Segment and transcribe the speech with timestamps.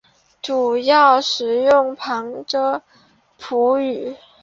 [0.41, 2.81] 主要使用旁遮
[3.37, 4.15] 普语。